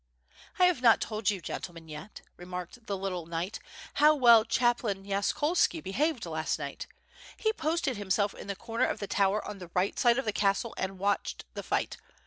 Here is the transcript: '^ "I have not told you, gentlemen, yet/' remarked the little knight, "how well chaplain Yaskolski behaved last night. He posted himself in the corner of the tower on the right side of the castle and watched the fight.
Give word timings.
'^ 0.29 0.33
"I 0.57 0.65
have 0.65 0.81
not 0.81 0.99
told 0.99 1.29
you, 1.29 1.39
gentlemen, 1.41 1.85
yet/' 1.87 2.21
remarked 2.35 2.87
the 2.87 2.97
little 2.97 3.27
knight, 3.27 3.59
"how 4.01 4.15
well 4.15 4.43
chaplain 4.43 5.05
Yaskolski 5.05 5.79
behaved 5.79 6.25
last 6.25 6.57
night. 6.57 6.87
He 7.37 7.53
posted 7.53 7.97
himself 7.97 8.33
in 8.33 8.47
the 8.47 8.55
corner 8.55 8.87
of 8.87 8.97
the 8.97 9.05
tower 9.05 9.47
on 9.47 9.59
the 9.59 9.69
right 9.75 9.99
side 9.99 10.17
of 10.17 10.25
the 10.25 10.33
castle 10.33 10.73
and 10.75 10.97
watched 10.97 11.45
the 11.53 11.61
fight. 11.61 11.97